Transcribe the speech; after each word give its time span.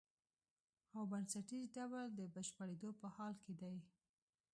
او 0.95 1.01
بنسټیز 1.11 1.63
ډول 1.75 2.07
د 2.15 2.21
بشپړېدو 2.33 2.89
په 3.01 3.07
حال 3.15 3.33
کې 3.43 3.53
دی. 3.61 3.77